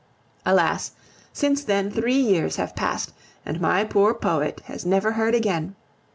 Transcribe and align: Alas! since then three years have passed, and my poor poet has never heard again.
Alas! 0.47 0.93
since 1.31 1.63
then 1.63 1.91
three 1.91 2.15
years 2.17 2.55
have 2.55 2.75
passed, 2.75 3.13
and 3.45 3.61
my 3.61 3.83
poor 3.83 4.15
poet 4.15 4.59
has 4.65 4.83
never 4.83 5.11
heard 5.11 5.35
again. 5.35 5.75